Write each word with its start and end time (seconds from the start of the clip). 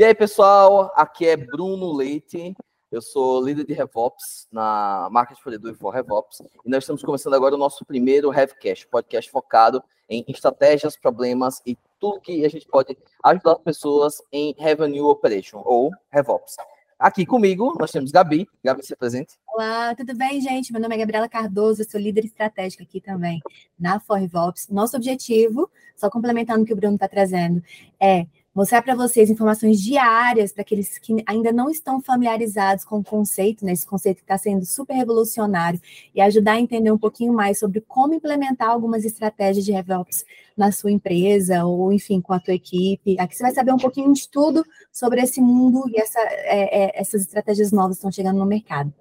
E 0.00 0.02
aí, 0.02 0.14
pessoal, 0.14 0.90
aqui 0.96 1.26
é 1.26 1.36
Bruno 1.36 1.92
Leite. 1.92 2.56
Eu 2.90 3.02
sou 3.02 3.44
líder 3.44 3.66
de 3.66 3.74
RevOps 3.74 4.48
na 4.50 5.06
marca 5.10 5.34
de 5.34 5.42
Folha 5.42 5.60
for 5.74 5.90
RevOps. 5.90 6.40
E 6.64 6.70
nós 6.70 6.84
estamos 6.84 7.02
começando 7.02 7.34
agora 7.34 7.54
o 7.54 7.58
nosso 7.58 7.84
primeiro 7.84 8.30
RevCast, 8.30 8.88
podcast 8.88 9.30
focado 9.30 9.84
em 10.08 10.24
estratégias, 10.26 10.96
problemas 10.96 11.60
e 11.66 11.76
tudo 12.00 12.18
que 12.18 12.46
a 12.46 12.48
gente 12.48 12.66
pode 12.66 12.96
ajudar 13.22 13.52
as 13.52 13.58
pessoas 13.58 14.22
em 14.32 14.54
Revenue 14.58 15.02
Operation, 15.02 15.60
ou 15.66 15.90
RevOps. 16.10 16.56
Aqui 16.98 17.26
comigo, 17.26 17.76
nós 17.78 17.90
temos 17.90 18.10
Gabi. 18.10 18.48
Gabi, 18.64 18.82
se 18.82 18.94
apresente. 18.94 19.38
Olá, 19.48 19.94
tudo 19.94 20.16
bem, 20.16 20.40
gente? 20.40 20.72
Meu 20.72 20.80
nome 20.80 20.94
é 20.94 20.98
Gabriela 20.98 21.28
Cardoso, 21.28 21.82
eu 21.82 21.90
sou 21.90 22.00
líder 22.00 22.24
estratégica 22.24 22.82
aqui 22.82 23.02
também 23.02 23.38
na 23.78 24.00
ForRevOps. 24.00 24.68
Nosso 24.70 24.96
objetivo, 24.96 25.70
só 25.94 26.08
complementando 26.08 26.62
o 26.62 26.66
que 26.66 26.72
o 26.72 26.76
Bruno 26.76 26.94
está 26.94 27.06
trazendo, 27.06 27.62
é 28.00 28.26
mostrar 28.54 28.82
para 28.82 28.94
vocês 28.94 29.30
informações 29.30 29.80
diárias 29.80 30.52
para 30.52 30.62
aqueles 30.62 30.98
que 30.98 31.22
ainda 31.26 31.52
não 31.52 31.70
estão 31.70 32.00
familiarizados 32.00 32.84
com 32.84 32.98
o 32.98 33.04
conceito, 33.04 33.64
né, 33.64 33.72
esse 33.72 33.86
conceito 33.86 34.18
que 34.18 34.22
está 34.22 34.36
sendo 34.36 34.64
super 34.66 34.94
revolucionário, 34.94 35.80
e 36.14 36.20
ajudar 36.20 36.52
a 36.52 36.60
entender 36.60 36.90
um 36.90 36.98
pouquinho 36.98 37.32
mais 37.32 37.58
sobre 37.58 37.80
como 37.80 38.14
implementar 38.14 38.70
algumas 38.70 39.04
estratégias 39.04 39.64
de 39.64 39.72
RevOps 39.72 40.24
na 40.56 40.72
sua 40.72 40.90
empresa, 40.90 41.64
ou 41.64 41.92
enfim, 41.92 42.20
com 42.20 42.32
a 42.32 42.40
tua 42.40 42.54
equipe. 42.54 43.16
Aqui 43.18 43.36
você 43.36 43.42
vai 43.42 43.54
saber 43.54 43.72
um 43.72 43.78
pouquinho 43.78 44.12
de 44.12 44.28
tudo 44.28 44.64
sobre 44.92 45.20
esse 45.20 45.40
mundo 45.40 45.84
e 45.88 46.00
essa, 46.00 46.20
é, 46.20 46.84
é, 46.84 47.00
essas 47.00 47.22
estratégias 47.22 47.70
novas 47.72 47.96
que 47.96 47.98
estão 48.00 48.12
chegando 48.12 48.38
no 48.38 48.46
mercado. 48.46 48.92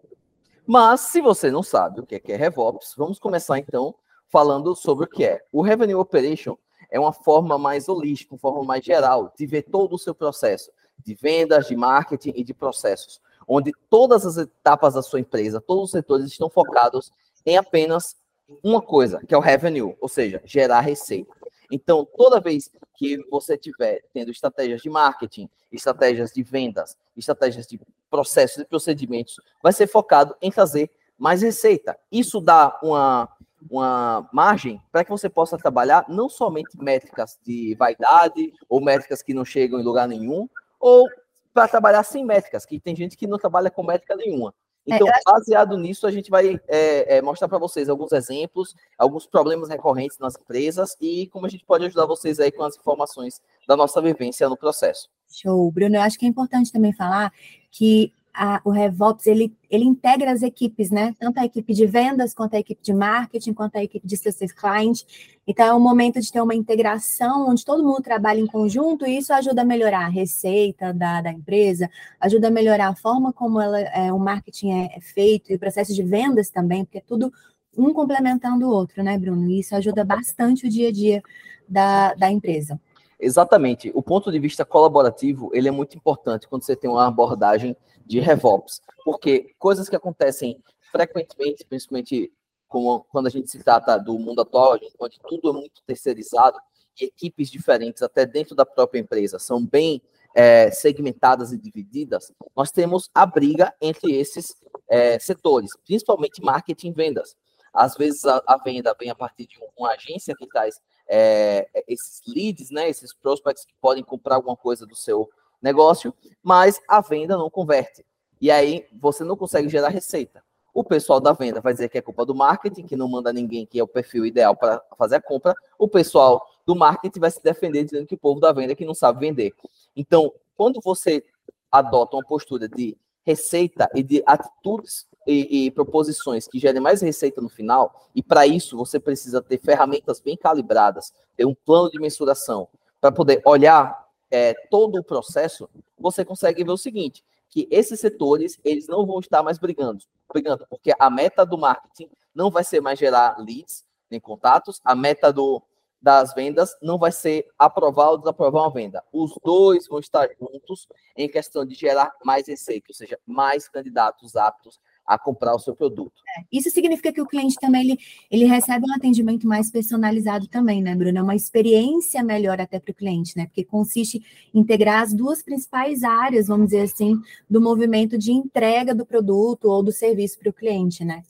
Mas, 0.66 1.02
se 1.02 1.20
você 1.20 1.50
não 1.50 1.64
sabe 1.64 2.00
o 2.00 2.06
que 2.06 2.16
é, 2.16 2.22
é 2.28 2.36
RevOps, 2.36 2.94
vamos 2.96 3.18
começar 3.18 3.58
então 3.58 3.96
falando 4.28 4.76
sobre 4.76 5.06
o 5.06 5.08
que 5.10 5.26
é. 5.26 5.42
O 5.52 5.64
Revenue 5.64 5.96
Operation 5.96 6.56
é 6.90 7.00
uma 7.00 7.14
forma 7.14 7.58
mais 7.58 7.88
holística, 7.88 8.34
uma 8.34 8.40
forma 8.40 8.64
mais 8.64 8.84
geral 8.84 9.34
de 9.38 9.46
ver 9.46 9.64
todo 9.64 9.94
o 9.94 10.00
seu 10.00 10.16
processo 10.16 10.72
de 11.04 11.16
vendas, 11.16 11.68
de 11.68 11.76
marketing 11.76 12.34
e 12.36 12.44
de 12.44 12.54
processos, 12.54 13.22
onde 13.48 13.72
todas 13.90 14.26
as 14.26 14.38
etapas 14.38 14.94
da 14.94 15.02
sua 15.02 15.20
empresa, 15.20 15.62
todos 15.62 15.86
os 15.86 15.92
setores 15.92 16.26
estão 16.26 16.50
focados 16.50 17.12
em 17.46 17.58
apenas 17.58 18.18
uma 18.64 18.82
coisa, 18.82 19.20
que 19.26 19.34
é 19.34 19.38
o 19.38 19.42
revenue, 19.42 19.96
ou 20.00 20.10
seja, 20.10 20.42
gerar 20.44 20.82
receita. 20.82 21.32
Então, 21.72 22.08
toda 22.18 22.42
vez 22.42 22.72
que 22.96 23.18
você 23.30 23.58
tiver 23.58 24.04
tendo 24.14 24.32
estratégias 24.32 24.82
de 24.82 24.90
marketing, 24.90 25.50
estratégias 25.72 26.32
de 26.32 26.42
vendas, 26.42 26.98
estratégias 27.16 27.68
de 27.68 27.80
processos 28.10 28.58
e 28.58 28.66
procedimentos, 28.66 29.40
vai 29.62 29.72
ser 29.72 29.88
focado 29.88 30.36
em 30.42 30.52
trazer 30.52 30.90
mais 31.18 31.42
receita. 31.42 31.98
Isso 32.12 32.42
dá 32.42 32.80
uma 32.82 33.30
uma 33.70 34.30
margem 34.32 34.82
para 34.92 35.04
que 35.04 35.12
você 35.12 35.30
possa 35.30 35.58
trabalhar 35.58 36.06
não 36.08 36.30
somente 36.30 36.78
métricas 36.78 37.40
de 37.46 37.76
vaidade 37.76 38.54
ou 38.68 38.82
métricas 38.82 39.22
que 39.22 39.34
não 39.34 39.46
chegam 39.46 39.80
em 39.80 39.84
lugar 39.84 40.08
nenhum, 40.08 40.48
ou 40.80 41.08
para 41.54 41.68
trabalhar 41.68 42.04
sem 42.04 42.26
métricas, 42.26 42.66
que 42.66 42.80
tem 42.80 42.96
gente 42.96 43.18
que 43.18 43.28
não 43.28 43.38
trabalha 43.38 43.70
com 43.70 43.84
métrica 43.84 44.16
nenhuma. 44.16 44.54
É, 44.88 44.96
então, 44.96 45.08
baseado 45.26 45.78
nisso, 45.78 46.08
a 46.08 46.12
gente 46.12 46.32
vai 46.32 46.60
é, 46.68 47.18
é, 47.18 47.22
mostrar 47.22 47.48
para 47.48 47.58
vocês 47.58 47.90
alguns 47.90 48.12
exemplos, 48.12 48.76
alguns 48.98 49.28
problemas 49.28 49.70
recorrentes 49.70 50.18
nas 50.18 50.36
empresas 50.36 50.96
e 51.00 51.28
como 51.28 51.46
a 51.46 51.50
gente 51.50 51.66
pode 51.66 51.86
ajudar 51.86 52.06
vocês 52.06 52.40
aí 52.40 52.52
com 52.52 52.64
as 52.64 52.78
informações 52.78 53.42
da 53.68 53.76
nossa 53.76 54.02
vivência 54.02 54.50
no 54.50 54.58
processo. 54.58 55.10
Show, 55.30 55.72
Bruno. 55.72 55.96
Eu 55.96 56.02
acho 56.02 56.18
que 56.18 56.26
é 56.26 56.30
importante 56.30 56.72
também 56.72 56.94
falar 56.94 57.32
que 57.72 58.12
a, 58.34 58.62
o 58.64 58.70
RevOps, 58.70 59.28
ele, 59.28 59.54
ele 59.70 59.84
integra 59.84 60.32
as 60.32 60.42
equipes, 60.42 60.90
né? 60.90 61.14
Tanto 61.20 61.40
a 61.40 61.46
equipe 61.46 61.74
de 61.74 61.86
vendas, 61.86 62.34
quanto 62.34 62.56
a 62.56 62.60
equipe 62.60 62.82
de 62.82 62.94
marketing, 62.94 63.54
quanto 63.54 63.76
a 63.76 63.84
equipe 63.84 64.08
de 64.08 64.18
success 64.18 64.52
client. 64.52 65.04
Então, 65.46 65.66
é 65.66 65.74
um 65.74 65.80
momento 65.80 66.22
de 66.22 66.32
ter 66.32 66.42
uma 66.42 66.56
integração 66.56 67.50
onde 67.50 67.66
todo 67.66 67.84
mundo 67.84 68.02
trabalha 68.02 68.40
em 68.40 68.46
conjunto 68.46 69.06
e 69.06 69.18
isso 69.18 69.34
ajuda 69.34 69.62
a 69.62 69.66
melhorar 69.66 70.06
a 70.06 70.10
receita 70.10 70.94
da, 70.94 71.22
da 71.22 71.32
empresa, 71.32 71.90
ajuda 72.20 72.48
a 72.48 72.52
melhorar 72.52 72.90
a 72.90 72.96
forma 72.96 73.34
como 73.34 73.60
ela, 73.60 73.80
é, 73.80 74.14
o 74.14 74.20
marketing 74.20 74.72
é, 74.72 74.98
é 74.98 75.02
feito 75.02 75.52
e 75.52 75.56
o 75.56 75.60
processo 75.60 75.94
de 75.94 76.04
vendas 76.04 76.50
também, 76.50 76.86
porque 76.86 77.00
é 77.00 77.04
tudo 77.06 77.32
um 77.78 77.94
complementando 77.94 78.68
o 78.68 78.72
outro, 78.72 79.04
né, 79.04 79.18
Bruno? 79.18 79.50
E 79.50 79.60
isso 79.60 79.76
ajuda 79.76 80.04
bastante 80.04 80.68
o 80.68 80.70
dia 80.70 80.90
a 80.90 80.92
dia 80.92 81.24
da, 81.68 82.14
da 82.14 82.32
empresa. 82.32 82.80
Exatamente. 83.20 83.92
O 83.94 84.02
ponto 84.02 84.32
de 84.32 84.40
vista 84.40 84.64
colaborativo, 84.64 85.50
ele 85.54 85.68
é 85.68 85.72
muito 85.72 85.98
importante 85.98 86.48
quando 86.48 86.64
você 86.64 86.76
tem 86.76 86.90
uma 86.90 87.06
abordagem 87.06 87.76
de 88.10 88.20
RevOps, 88.20 88.82
porque 89.06 89.54
coisas 89.60 89.88
que 89.88 89.96
acontecem 89.96 90.62
frequentemente, 90.92 91.64
principalmente 91.64 92.34
como, 92.68 93.06
quando 93.12 93.28
a 93.28 93.30
gente 93.30 93.50
se 93.52 93.64
trata 93.64 93.98
do 93.98 94.18
mundo 94.18 94.42
atual, 94.42 94.80
onde 95.00 95.20
tudo 95.28 95.50
é 95.52 95.54
muito 95.54 95.84
terceirizado 95.86 96.58
e 97.00 97.06
equipes 97.06 97.52
diferentes, 97.52 98.02
até 98.02 98.26
dentro 98.26 98.56
da 98.56 98.66
própria 98.66 99.00
empresa, 99.00 99.38
são 99.38 99.64
bem 99.64 100.02
é, 100.34 100.72
segmentadas 100.72 101.54
e 101.54 101.58
divididas, 101.58 102.32
nós 102.56 102.72
temos 102.72 103.12
a 103.14 103.28
briga 103.28 103.74
entre 103.80 104.16
esses 104.16 104.56
é, 104.88 105.20
setores, 105.20 105.70
principalmente 105.86 106.44
marketing 106.44 106.90
e 106.90 106.94
vendas. 106.94 107.36
Às 107.72 107.96
vezes 107.96 108.26
a, 108.26 108.42
a, 108.48 108.58
venda 108.58 108.96
vem 109.00 109.12
a 109.12 109.16
partir 109.16 109.46
de 109.46 109.58
uma 109.78 109.92
agência 109.92 110.36
que 110.36 110.48
traz 110.48 110.82
é, 111.08 111.68
esses 111.88 112.22
leads, 112.28 112.72
né, 112.72 112.90
esses 112.90 113.14
prospects 113.14 113.66
que 113.66 113.74
podem 113.80 114.04
comprar 114.04 114.36
alguma 114.36 114.58
coisa 114.58 114.86
do 114.88 114.96
seu 114.96 115.30
negócio, 115.62 116.14
mas 116.42 116.82
a 116.88 117.02
venda 117.02 117.38
não 117.38 117.50
converte. 117.50 118.06
E 118.42 118.50
aí 118.50 118.86
você 119.00 119.24
não 119.24 119.36
consegue 119.36 119.68
gerar 119.70 119.90
receita. 119.90 120.44
O 120.74 120.84
pessoal 120.84 121.20
da 121.20 121.34
venda 121.34 121.60
vai 121.60 121.74
dizer 121.74 121.90
que 121.90 121.98
é 121.98 122.02
culpa 122.02 122.26
do 122.26 122.34
marketing, 122.34 122.84
que 122.84 122.96
não 122.96 123.08
manda 123.08 123.34
ninguém 123.34 123.66
que 123.66 123.80
é 123.80 123.84
o 123.84 123.88
perfil 123.88 124.26
ideal 124.26 124.56
para 124.56 124.82
fazer 124.98 125.16
a 125.16 125.22
compra. 125.22 125.54
O 125.78 125.88
pessoal 125.88 126.46
do 126.66 126.76
marketing 126.76 127.20
vai 127.20 127.32
se 127.32 127.44
defender 127.44 127.84
dizendo 127.84 128.06
que 128.06 128.16
o 128.16 128.18
povo 128.18 128.40
da 128.40 128.52
venda 128.52 128.74
é 128.74 128.76
que 128.76 128.86
não 128.86 128.94
sabe 128.94 129.20
vender. 129.20 129.54
Então, 129.96 130.32
quando 130.56 130.80
você 130.82 131.24
adota 131.72 132.16
uma 132.16 132.24
postura 132.24 132.68
de 132.68 132.98
receita 133.26 133.90
e 133.94 134.02
de 134.02 134.24
atitudes 134.26 135.08
e, 135.28 135.66
e 135.66 135.72
proposições 135.72 136.48
que 136.48 136.60
gerem 136.60 136.82
mais 136.82 137.02
receita 137.02 137.42
no 137.42 137.50
final, 137.50 138.10
e 138.16 138.24
para 138.24 138.48
isso 138.48 138.78
você 138.78 139.00
precisa 139.00 139.42
ter 139.42 139.60
ferramentas 139.60 140.20
bem 140.20 140.38
calibradas, 140.38 141.12
ter 141.36 141.46
um 141.46 141.54
plano 141.54 141.92
de 141.92 142.00
mensuração, 142.00 142.68
para 143.02 143.12
poder 143.12 143.42
olhar 143.46 144.09
é, 144.32 144.54
todo 144.70 145.00
o 145.00 145.04
processo, 145.04 145.70
você 145.98 146.24
consegue 146.24 146.64
ver 146.64 146.72
o 146.72 146.78
seguinte, 146.78 147.24
que 147.50 147.68
esses 147.72 148.00
setores, 148.00 148.60
eles 148.64 148.88
não 148.88 149.06
vão 149.06 149.20
estar 149.20 149.42
mais 149.42 149.58
brigando, 149.58 150.04
brigando, 150.32 150.66
porque 150.70 150.94
a 150.98 151.10
meta 151.10 151.46
do 151.46 151.58
marketing 151.58 152.10
não 152.34 152.52
vai 152.52 152.64
ser 152.64 152.82
mais 152.82 153.00
gerar 153.00 153.38
leads, 153.40 153.84
nem 154.10 154.20
contatos, 154.20 154.80
a 154.84 154.96
meta 154.96 155.34
do, 155.34 155.62
das 156.02 156.34
vendas 156.34 156.76
não 156.82 156.98
vai 156.98 157.12
ser 157.12 157.48
aprovar 157.58 158.12
ou 158.12 158.18
desaprovar 158.18 158.64
uma 158.64 158.74
venda. 158.74 159.04
Os 159.12 159.34
dois 159.44 159.88
vão 159.88 160.00
estar 160.00 160.30
juntos 160.40 160.88
em 161.16 161.28
questão 161.28 161.66
de 161.66 161.76
gerar 161.76 162.12
mais 162.24 162.48
receita, 162.48 162.88
ou 162.90 162.96
seja, 162.96 163.20
mais 163.26 163.68
candidatos 163.68 164.36
aptos 164.36 164.80
a 165.10 165.18
comprar 165.18 165.56
o 165.56 165.60
seu 165.60 165.76
produto. 165.76 166.22
É, 166.38 166.44
isso 166.52 166.70
significa 166.70 167.12
que 167.12 167.20
o 167.20 167.26
cliente 167.26 167.56
também 167.60 167.82
ele, 167.82 168.00
ele 168.30 168.46
recebe 168.46 168.86
um 168.88 168.94
atendimento 168.94 169.48
mais 169.48 169.72
personalizado 169.72 170.48
também, 170.48 170.84
né, 170.84 170.94
Bruno? 170.94 171.18
É 171.18 171.22
uma 171.24 171.36
experiência 171.36 172.24
melhor 172.24 172.62
até 172.62 172.80
para 172.80 172.92
o 172.92 172.96
cliente, 172.96 173.36
né? 173.36 173.48
Porque 173.48 173.64
consiste 173.64 174.24
em 174.54 174.60
integrar 174.70 175.02
as 175.02 175.12
duas 175.12 175.42
principais 175.42 176.04
áreas, 176.04 176.46
vamos 176.46 176.68
dizer 176.68 176.82
assim, 176.82 177.20
do 177.50 177.60
movimento 177.60 178.20
de 178.20 178.32
entrega 178.32 178.94
do 178.94 179.04
produto 179.04 179.66
ou 179.66 179.82
do 179.82 179.92
serviço 179.92 180.38
para 180.38 180.52
o 180.52 180.54
cliente, 180.54 181.04
né? 181.04 181.24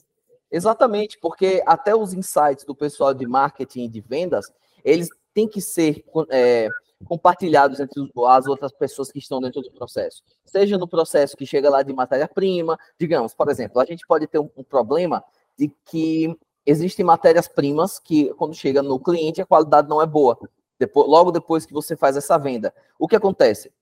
Exatamente, 0.52 1.18
porque 1.18 1.62
até 1.64 1.96
os 1.96 2.12
insights 2.12 2.66
do 2.66 2.74
pessoal 2.74 3.14
de 3.14 3.26
marketing 3.26 3.84
e 3.84 3.88
de 3.88 4.00
vendas, 4.02 4.52
eles 4.84 5.08
têm 5.32 5.48
que 5.48 5.62
ser 5.62 6.04
é, 6.28 6.68
compartilhados 7.04 7.80
entre 7.80 8.00
as 8.26 8.46
outras 8.46 8.72
pessoas 8.72 9.10
que 9.10 9.18
estão 9.18 9.40
dentro 9.40 9.62
do 9.62 9.70
processo. 9.70 10.22
Seja 10.44 10.76
no 10.76 10.86
processo 10.86 11.36
que 11.36 11.46
chega 11.46 11.70
lá 11.70 11.82
de 11.82 11.92
matéria-prima, 11.92 12.78
digamos, 12.98 13.34
por 13.34 13.48
exemplo, 13.48 13.80
a 13.80 13.84
gente 13.84 14.06
pode 14.06 14.26
ter 14.26 14.38
um, 14.38 14.50
um 14.56 14.62
problema 14.62 15.24
de 15.58 15.68
que 15.84 16.36
existem 16.64 17.04
matérias-primas 17.04 17.98
que, 17.98 18.32
quando 18.34 18.54
chega 18.54 18.82
no 18.82 18.98
cliente, 18.98 19.40
a 19.40 19.46
qualidade 19.46 19.88
não 19.88 20.00
é 20.00 20.06
boa. 20.06 20.38
Depois, 20.78 21.08
logo 21.08 21.30
depois 21.30 21.66
que 21.66 21.72
você 21.72 21.96
faz 21.96 22.16
essa 22.16 22.38
venda. 22.38 22.72
O 22.98 23.06
que 23.06 23.16
acontece? 23.16 23.72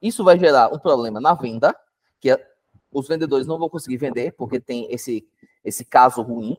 Isso 0.00 0.24
vai 0.24 0.38
gerar 0.38 0.72
um 0.72 0.78
problema 0.78 1.20
na 1.20 1.34
venda, 1.34 1.76
que 2.18 2.30
é, 2.30 2.48
os 2.92 3.06
vendedores 3.06 3.46
não 3.46 3.58
vão 3.58 3.68
conseguir 3.68 3.98
vender, 3.98 4.32
porque 4.32 4.58
tem 4.58 4.92
esse, 4.92 5.26
esse 5.64 5.84
caso 5.84 6.22
ruim. 6.22 6.56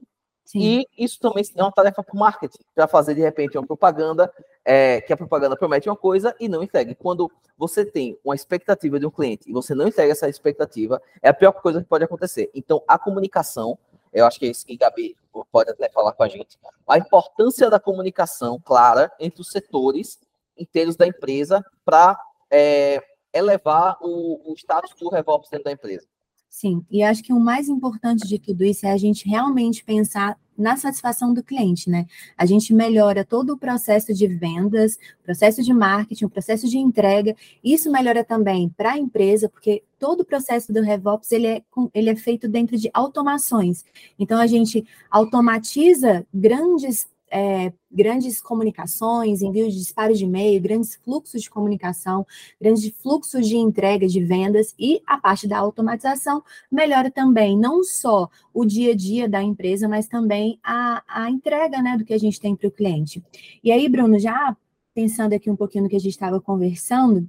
Sim. 0.51 0.85
E 0.97 1.05
isso 1.05 1.17
também 1.17 1.45
é 1.55 1.63
uma 1.63 1.71
tarefa 1.71 2.03
para 2.03 2.13
o 2.13 2.19
marketing, 2.19 2.59
para 2.75 2.85
fazer 2.85 3.15
de 3.15 3.21
repente 3.21 3.57
uma 3.57 3.65
propaganda, 3.65 4.29
é, 4.65 4.99
que 4.99 5.13
a 5.13 5.17
propaganda 5.17 5.55
promete 5.55 5.87
uma 5.87 5.95
coisa 5.95 6.35
e 6.41 6.49
não 6.49 6.61
entrega. 6.61 6.93
Quando 6.93 7.31
você 7.57 7.85
tem 7.85 8.17
uma 8.21 8.35
expectativa 8.35 8.99
de 8.99 9.05
um 9.05 9.09
cliente 9.09 9.49
e 9.49 9.53
você 9.53 9.73
não 9.73 9.87
entrega 9.87 10.11
essa 10.11 10.27
expectativa, 10.27 11.01
é 11.21 11.29
a 11.29 11.33
pior 11.33 11.53
coisa 11.53 11.81
que 11.81 11.87
pode 11.87 12.03
acontecer. 12.03 12.51
Então, 12.53 12.83
a 12.85 12.99
comunicação, 12.99 13.79
eu 14.11 14.25
acho 14.25 14.37
que 14.37 14.45
é 14.45 14.49
isso 14.49 14.65
que 14.65 14.75
Gabi 14.75 15.15
pode 15.49 15.71
até 15.71 15.87
falar 15.87 16.11
com 16.11 16.23
a 16.23 16.27
gente, 16.27 16.59
a 16.85 16.97
importância 16.97 17.69
da 17.69 17.79
comunicação 17.79 18.59
clara 18.59 19.09
entre 19.21 19.39
os 19.39 19.47
setores 19.47 20.19
inteiros 20.57 20.97
da 20.97 21.07
empresa 21.07 21.63
para 21.85 22.19
é, 22.51 23.01
elevar 23.33 23.97
o, 24.01 24.51
o 24.51 24.53
status 24.55 24.93
do 24.99 25.07
RevOps 25.07 25.49
dentro 25.49 25.63
da 25.63 25.71
empresa. 25.71 26.05
Sim, 26.51 26.85
e 26.91 27.01
acho 27.01 27.23
que 27.23 27.31
o 27.31 27.39
mais 27.39 27.69
importante 27.69 28.27
de 28.27 28.37
tudo 28.37 28.65
isso 28.65 28.85
é 28.85 28.91
a 28.91 28.97
gente 28.97 29.27
realmente 29.27 29.85
pensar 29.85 30.37
na 30.57 30.75
satisfação 30.75 31.33
do 31.33 31.41
cliente, 31.41 31.89
né? 31.89 32.05
A 32.37 32.45
gente 32.45 32.73
melhora 32.73 33.23
todo 33.23 33.53
o 33.53 33.57
processo 33.57 34.13
de 34.13 34.27
vendas, 34.27 34.99
processo 35.23 35.63
de 35.63 35.73
marketing, 35.73 36.27
processo 36.27 36.67
de 36.67 36.77
entrega. 36.77 37.33
Isso 37.63 37.89
melhora 37.89 38.21
também 38.21 38.67
para 38.67 38.91
a 38.91 38.97
empresa, 38.97 39.47
porque 39.47 39.81
todo 39.97 40.21
o 40.21 40.25
processo 40.25 40.73
do 40.73 40.81
RevOps 40.81 41.31
ele 41.31 41.47
é, 41.47 41.63
ele 41.93 42.09
é 42.09 42.15
feito 42.17 42.49
dentro 42.49 42.77
de 42.77 42.91
automações. 42.93 43.85
Então, 44.19 44.37
a 44.37 44.45
gente 44.45 44.85
automatiza 45.09 46.27
grandes 46.33 47.07
é, 47.31 47.71
grandes 47.89 48.41
comunicações, 48.41 49.41
envio 49.41 49.69
de 49.69 49.77
disparos 49.77 50.19
de 50.19 50.25
e-mail, 50.25 50.61
grandes 50.61 50.95
fluxos 50.95 51.41
de 51.41 51.49
comunicação, 51.49 52.25
grandes 52.59 52.93
fluxos 53.01 53.47
de 53.47 53.55
entrega 53.55 54.07
de 54.07 54.23
vendas 54.23 54.75
e 54.77 55.01
a 55.07 55.17
parte 55.17 55.47
da 55.47 55.57
automatização 55.57 56.43
melhora 56.69 57.09
também 57.09 57.57
não 57.57 57.83
só 57.83 58.29
o 58.53 58.65
dia 58.65 58.91
a 58.91 58.95
dia 58.95 59.29
da 59.29 59.41
empresa, 59.41 59.87
mas 59.87 60.07
também 60.07 60.59
a, 60.61 61.01
a 61.07 61.29
entrega 61.29 61.81
né, 61.81 61.97
do 61.97 62.03
que 62.03 62.13
a 62.13 62.19
gente 62.19 62.39
tem 62.39 62.55
para 62.55 62.67
o 62.67 62.71
cliente. 62.71 63.23
E 63.63 63.71
aí, 63.71 63.87
Bruno, 63.87 64.19
já 64.19 64.55
pensando 64.93 65.33
aqui 65.33 65.49
um 65.49 65.55
pouquinho 65.55 65.85
no 65.85 65.89
que 65.89 65.95
a 65.95 65.99
gente 65.99 66.11
estava 66.11 66.41
conversando, 66.41 67.25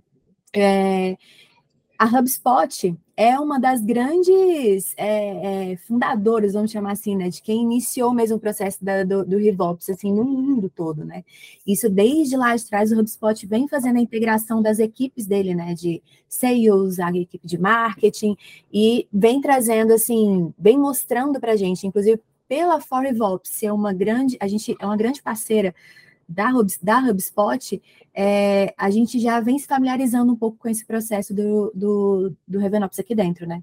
é, 0.54 1.16
a 1.98 2.06
HubSpot 2.06 2.96
é 3.16 3.38
uma 3.38 3.60
das 3.60 3.80
grandes 3.80 4.94
é, 4.96 5.72
é, 5.72 5.76
fundadoras, 5.76 6.54
vamos 6.54 6.70
chamar 6.70 6.92
assim, 6.92 7.14
né, 7.14 7.28
de 7.28 7.40
quem 7.40 7.62
iniciou 7.62 8.12
mesmo 8.12 8.36
o 8.36 8.40
processo 8.40 8.84
da, 8.84 9.04
do, 9.04 9.24
do 9.24 9.36
ReVops, 9.36 9.88
assim, 9.90 10.12
no 10.12 10.24
mundo 10.24 10.70
todo, 10.74 11.04
né? 11.04 11.22
Isso 11.66 11.88
desde 11.88 12.36
lá 12.36 12.56
de 12.56 12.66
trás, 12.66 12.90
o 12.90 12.98
HubSpot 12.98 13.46
vem 13.46 13.68
fazendo 13.68 13.98
a 13.98 14.00
integração 14.00 14.60
das 14.60 14.78
equipes 14.78 15.26
dele, 15.26 15.54
né, 15.54 15.74
de 15.74 16.02
sales, 16.28 16.98
a 16.98 17.10
equipe 17.12 17.46
de 17.46 17.58
marketing, 17.58 18.36
e 18.72 19.06
vem 19.12 19.40
trazendo, 19.40 19.92
assim, 19.92 20.52
vem 20.58 20.78
mostrando 20.78 21.38
para 21.38 21.52
a 21.52 21.56
gente, 21.56 21.86
inclusive 21.86 22.20
pela 22.48 22.80
For 22.80 23.02
ReVops 23.02 23.50
ser 23.50 23.72
uma 23.72 23.92
grande, 23.92 24.36
a 24.40 24.46
gente 24.46 24.76
é 24.78 24.84
uma 24.84 24.96
grande 24.96 25.22
parceira 25.22 25.74
da, 26.32 26.50
Hub, 26.50 26.72
da 26.82 26.98
HubSpot, 26.98 27.82
é, 28.14 28.74
a 28.76 28.90
gente 28.90 29.18
já 29.18 29.40
vem 29.40 29.58
se 29.58 29.66
familiarizando 29.66 30.32
um 30.32 30.36
pouco 30.36 30.58
com 30.58 30.68
esse 30.68 30.84
processo 30.84 31.34
do, 31.34 31.72
do, 31.74 32.36
do 32.46 32.58
Revenops 32.58 32.98
aqui 32.98 33.14
dentro, 33.14 33.46
né? 33.46 33.62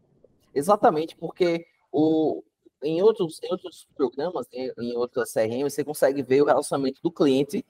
Exatamente, 0.53 1.15
porque 1.15 1.65
o, 1.91 2.43
em, 2.83 3.01
outros, 3.01 3.39
em 3.43 3.51
outros 3.51 3.87
programas, 3.95 4.47
em, 4.51 4.71
em 4.79 4.95
outras 4.95 5.31
CRM, 5.31 5.63
você 5.63 5.83
consegue 5.83 6.23
ver 6.23 6.41
o 6.41 6.45
relacionamento 6.45 7.01
do 7.01 7.11
cliente 7.11 7.65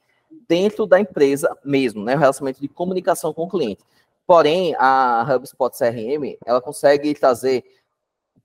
dentro 0.48 0.86
da 0.86 1.00
empresa 1.00 1.56
mesmo, 1.64 2.04
né? 2.04 2.14
O 2.14 2.18
relacionamento 2.18 2.60
de 2.60 2.68
comunicação 2.68 3.32
com 3.32 3.44
o 3.44 3.48
cliente. 3.48 3.82
Porém, 4.26 4.74
a 4.78 5.26
HubSpot 5.28 5.76
CRM, 5.76 6.38
ela 6.46 6.60
consegue 6.60 7.12
trazer 7.14 7.64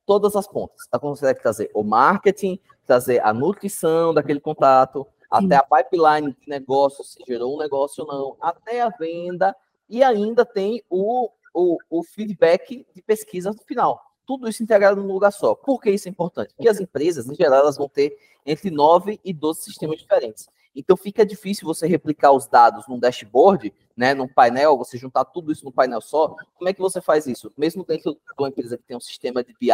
todas 0.06 0.36
as 0.36 0.48
pontas. 0.48 0.88
Ela 0.92 1.00
consegue 1.00 1.42
trazer 1.42 1.69
o 1.74 1.84
marketing, 1.84 2.60
trazer 2.86 3.24
a 3.24 3.34
nutrição 3.34 4.13
daquele 4.13 4.40
contato, 4.40 5.06
até 5.30 5.56
a 5.56 5.63
pipeline 5.63 6.36
de 6.39 6.50
negócio, 6.50 7.04
se 7.04 7.19
gerou 7.27 7.56
um 7.56 7.60
negócio 7.60 8.04
ou 8.06 8.12
não, 8.12 8.38
até 8.42 8.81
a 8.81 8.89
venda, 8.89 9.56
e 9.89 10.04
ainda 10.04 10.45
tem 10.45 10.83
o, 10.89 11.30
o, 11.54 11.77
o 11.89 12.04
feedback 12.04 12.86
de 12.94 13.01
pesquisa 13.01 13.51
no 13.51 13.62
final. 13.63 14.01
Tudo 14.25 14.50
isso 14.50 14.63
integrado 14.63 15.01
num 15.01 15.13
lugar 15.13 15.31
só. 15.31 15.54
Por 15.54 15.80
que 15.80 15.92
isso 15.92 16.07
é 16.07 16.12
importante? 16.12 16.54
Porque 16.56 16.69
as 16.69 16.80
empresas, 16.80 17.30
em 17.30 17.36
geral, 17.36 17.60
elas 17.60 17.77
vão 17.77 17.88
ter 17.88 18.18
entre 18.45 18.72
9 18.72 19.19
e 19.24 19.31
12 19.31 19.62
sistemas 19.62 20.00
diferentes. 20.00 20.48
Então 20.75 20.98
fica 20.98 21.25
difícil 21.25 21.66
você 21.66 21.88
replicar 21.88 22.31
os 22.33 22.48
dados 22.48 22.86
num 22.88 23.00
dashboard, 23.00 23.74
né, 23.95 24.13
num 24.13 24.28
painel, 24.28 24.78
você 24.78 24.98
juntar 24.98 25.24
tudo 25.25 25.51
isso 25.51 25.63
num 25.63 25.71
painel 25.71 26.01
só. 26.01 26.36
Como 26.56 26.68
é 26.68 26.74
que 26.74 26.81
você 26.81 27.00
faz 27.00 27.25
isso? 27.28 27.51
Mesmo 27.57 27.86
dentro 27.86 28.13
de 28.13 28.19
uma 28.38 28.50
empresa 28.50 28.78
que 28.78 28.83
tem 28.83 28.98
um 28.98 29.01
sistema 29.01 29.44
de 29.44 29.54
BI 29.57 29.69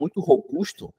muito 0.00 0.20
robusto, 0.20 0.92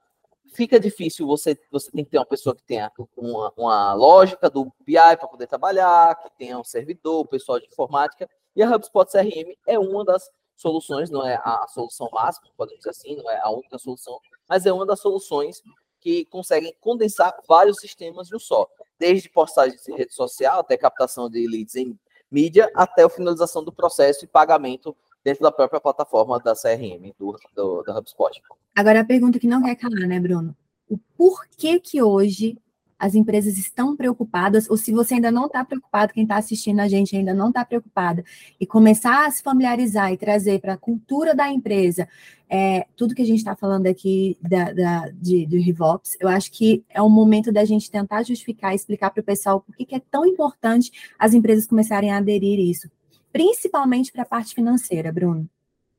fica 0.54 0.80
difícil, 0.80 1.28
você, 1.28 1.58
você 1.72 1.92
tem 1.92 2.04
que 2.06 2.12
ter 2.12 2.18
uma 2.18 2.26
pessoa 2.26 2.56
que 2.56 2.64
tenha 2.64 2.92
uma, 3.18 3.54
uma 3.58 3.94
lógica 3.94 4.50
do 4.50 4.72
BI 4.86 4.96
para 4.96 5.28
poder 5.28 5.48
trabalhar, 5.48 6.16
que 6.16 6.30
tenha 6.38 6.58
um 6.58 6.64
servidor, 6.64 7.28
pessoal 7.28 7.60
de 7.60 7.68
informática, 7.68 8.30
e 8.56 8.62
a 8.62 8.70
HubSpot 8.70 9.10
CRM 9.12 9.56
é 9.68 9.80
uma 9.80 10.06
das 10.06 10.30
soluções, 10.56 11.10
não 11.10 11.26
é 11.26 11.36
a 11.44 11.66
solução 11.68 12.08
máxima, 12.12 12.48
podemos 12.56 12.80
dizer 12.80 12.92
assim, 12.92 13.16
não 13.16 13.30
é 13.30 13.40
a 13.42 13.50
única 13.50 13.78
solução, 13.78 14.20
mas 14.48 14.66
é 14.66 14.72
uma 14.72 14.86
das 14.86 15.00
soluções 15.00 15.62
que 16.00 16.26
conseguem 16.26 16.76
condensar 16.80 17.36
vários 17.48 17.78
sistemas 17.80 18.32
em 18.32 18.36
um 18.36 18.40
só, 18.40 18.68
desde 19.00 19.30
postagens 19.30 19.88
em 19.88 19.96
rede 19.96 20.14
social, 20.14 20.60
até 20.60 20.78
captação 20.78 21.30
de 21.30 21.48
leads 21.48 21.76
em 21.76 21.98
mídia, 22.30 22.72
até 22.76 23.04
a 23.04 23.10
finalização 23.10 23.64
do 23.64 23.72
processo 23.72 24.26
e 24.26 24.28
pagamento 24.28 24.96
dentro 25.24 25.42
da 25.42 25.52
própria 25.52 25.80
plataforma 25.80 26.40
da 26.40 26.54
CRM, 26.54 27.14
do, 27.18 27.38
do, 27.56 27.84
da 27.84 27.98
HubSpot. 27.98 28.42
Agora, 28.76 29.02
a 29.02 29.06
pergunta 29.06 29.40
que 29.40 29.48
não 29.48 29.64
quer 29.64 29.76
calar, 29.76 30.08
né, 30.08 30.20
Bruno? 30.20 30.56
O 30.90 30.98
porquê 31.18 31.80
que 31.80 32.02
hoje 32.02 32.58
as 33.04 33.16
empresas 33.16 33.58
estão 33.58 33.98
preocupadas, 33.98 34.70
ou 34.70 34.78
se 34.78 34.94
você 34.94 35.16
ainda 35.16 35.30
não 35.30 35.48
está 35.48 35.66
preocupado, 35.66 36.14
quem 36.14 36.24
está 36.24 36.38
assistindo 36.38 36.80
a 36.80 36.88
gente 36.88 37.14
ainda 37.16 37.34
não 37.34 37.50
está 37.50 37.66
preocupada, 37.66 38.24
e 38.58 38.66
começar 38.66 39.28
a 39.28 39.32
se 39.32 39.44
familiarizar 39.44 40.14
e 40.14 40.18
trazer 40.18 40.62
para 40.62 40.74
a 40.74 40.78
cultura 40.78 41.36
da 41.36 41.50
empresa 41.50 42.08
é, 42.50 42.86
tudo 42.96 43.14
que 43.14 43.22
a 43.22 43.26
gente 43.26 43.40
está 43.40 43.58
falando 43.58 43.88
aqui 43.88 44.38
da, 44.42 44.72
da, 44.72 45.10
de, 45.10 45.46
do 45.46 45.58
ReVops, 45.58 46.16
eu 46.18 46.30
acho 46.30 46.50
que 46.50 46.82
é 46.90 47.02
o 47.02 47.10
momento 47.10 47.52
da 47.52 47.66
gente 47.66 47.92
tentar 47.92 48.24
justificar 48.24 48.72
e 48.72 48.76
explicar 48.76 49.10
para 49.10 49.20
o 49.20 49.26
pessoal 49.26 49.60
por 49.60 49.76
que 49.76 49.94
é 49.94 50.00
tão 50.00 50.26
importante 50.26 50.90
as 51.20 51.34
empresas 51.34 51.68
começarem 51.68 52.10
a 52.10 52.18
aderir 52.18 52.58
isso 52.58 52.90
principalmente 53.34 54.12
para 54.12 54.22
a 54.22 54.26
parte 54.26 54.54
financeira, 54.54 55.12
Bruno? 55.12 55.50